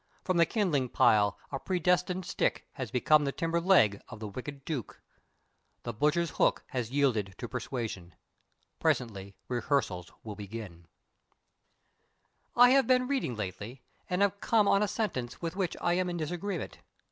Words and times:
From 0.23 0.37
the 0.37 0.47
kindling 0.47 0.89
pile 0.89 1.37
a 1.51 1.59
predestined 1.59 2.25
stick 2.25 2.65
has 2.71 2.89
become 2.89 3.23
the 3.23 3.31
timber 3.31 3.61
leg 3.61 4.01
of 4.09 4.19
the 4.19 4.27
wicked 4.27 4.65
Duke. 4.65 4.99
The 5.83 5.93
butcher's 5.93 6.31
hook 6.39 6.63
has 6.69 6.89
yielded 6.89 7.35
to 7.37 7.47
persuasion. 7.47 8.15
Presently 8.79 9.35
rehearsals 9.47 10.11
will 10.23 10.35
begin 10.35 10.87
I 12.55 12.71
have 12.71 12.87
been 12.87 13.07
reading 13.07 13.35
lately, 13.35 13.83
and 14.09 14.23
I 14.23 14.25
have 14.25 14.41
come 14.41 14.67
on 14.67 14.81
a 14.81 14.87
sentence 14.87 15.39
with 15.39 15.55
which 15.55 15.77
I 15.79 15.93
am 15.93 16.09
in 16.09 16.17
disagreement. 16.17 16.79